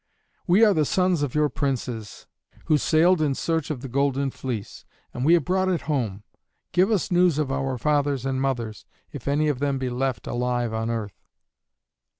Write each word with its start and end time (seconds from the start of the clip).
"We 0.47 0.65
are 0.65 0.73
the 0.73 0.83
sons 0.83 1.21
of 1.21 1.35
your 1.35 1.47
princes, 1.47 2.25
who 2.65 2.79
sailed 2.79 3.21
in 3.21 3.35
search 3.35 3.69
of 3.69 3.81
the 3.81 3.87
Golden 3.87 4.31
Fleece, 4.31 4.83
and 5.13 5.23
we 5.23 5.35
have 5.35 5.45
brought 5.45 5.69
it 5.69 5.81
home. 5.81 6.23
Give 6.71 6.89
us 6.89 7.11
news 7.11 7.37
of 7.37 7.51
our 7.51 7.77
fathers 7.77 8.25
and 8.25 8.41
mothers, 8.41 8.87
if 9.11 9.27
any 9.27 9.47
of 9.47 9.59
them 9.59 9.77
be 9.77 9.91
left 9.91 10.25
alive 10.25 10.73
on 10.73 10.89
earth." 10.89 11.21